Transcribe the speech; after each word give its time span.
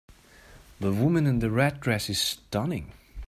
The 0.79 0.91
woman 0.91 1.27
in 1.27 1.37
the 1.41 1.51
red 1.51 1.79
dress 1.79 2.09
is 2.09 2.19
stunning. 2.19 2.93